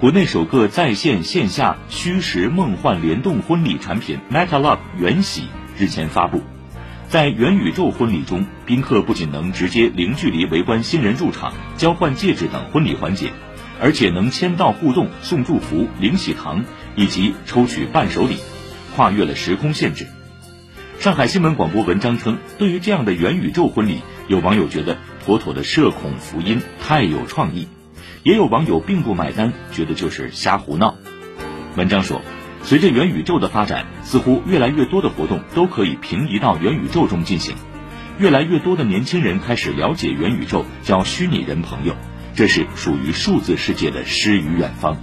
[0.00, 5.42] 国内首个在线线下虚实梦幻联动婚礼产品 MetaLove 元喜
[5.76, 6.40] 日前发布。
[7.10, 13.34] 在元宇宙婚礼中，宾客不仅能直接零距离围观新人入场、交换戒指等婚礼环节，
[13.78, 16.64] 而且能签到互动、送祝福、领喜糖
[16.96, 18.38] 以及抽取伴手礼，
[18.96, 20.06] 跨越了时空限制。
[20.98, 23.98] 上海新闻广播文章称，对于这样的元宇宙婚礼，
[24.28, 24.96] 有网友觉得
[25.26, 27.66] 妥妥的社恐福音，太有创意；
[28.22, 30.96] 也有网友并不买单，觉得就是瞎胡闹。
[31.76, 32.20] 文章说。
[32.62, 37.54] 随着元宇宙的发展，似乎越来越多的活动都可以平移到元宇宙中进行。
[38.18, 41.96] 越来越多的年轻人开始了解元宇宙，交虚拟人朋友，
[42.34, 44.98] 这是属于数字世界的诗与远方。